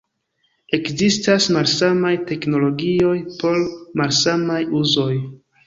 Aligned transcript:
Ekzistas 0.77 1.47
malsamaj 1.57 2.13
teknologioj 2.33 3.13
por 3.45 3.63
malsamaj 4.03 4.61
uzoj. 4.85 5.11